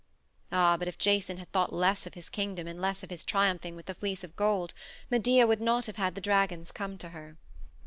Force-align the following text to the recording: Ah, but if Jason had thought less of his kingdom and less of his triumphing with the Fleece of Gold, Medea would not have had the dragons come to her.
Ah, 0.51 0.77
but 0.77 0.87
if 0.87 0.97
Jason 0.97 1.37
had 1.37 1.51
thought 1.51 1.71
less 1.71 2.07
of 2.07 2.15
his 2.15 2.27
kingdom 2.27 2.65
and 2.67 2.81
less 2.81 3.03
of 3.03 3.11
his 3.11 3.23
triumphing 3.23 3.75
with 3.75 3.85
the 3.85 3.93
Fleece 3.93 4.23
of 4.23 4.35
Gold, 4.35 4.73
Medea 5.11 5.45
would 5.45 5.61
not 5.61 5.85
have 5.85 5.97
had 5.97 6.15
the 6.15 6.21
dragons 6.21 6.71
come 6.71 6.97
to 6.97 7.09
her. 7.09 7.37